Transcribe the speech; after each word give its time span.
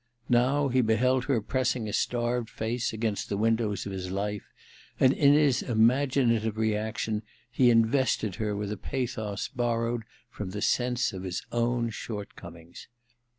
Now 0.29 0.69
he 0.69 0.81
beheld 0.81 1.25
her 1.25 1.39
pressing 1.41 1.87
a 1.87 1.93
starved 1.93 2.49
i&ce 2.59 2.91
against 2.91 3.29
the 3.29 3.37
windows 3.37 3.85
of 3.85 3.91
his 3.91 4.09
life, 4.09 4.51
and 4.99 5.13
in 5.13 5.33
his 5.33 5.61
imaginative 5.61 6.57
reaction 6.57 7.21
he 7.51 7.69
invested 7.69 8.33
her 8.37 8.55
with 8.55 8.71
a 8.71 8.77
pathos 8.77 9.47
borrowed 9.49 10.01
from 10.31 10.49
the 10.49 10.61
sense 10.63 11.13
of 11.13 11.21
his 11.21 11.43
own 11.51 11.91
shortcomings. 11.91 12.87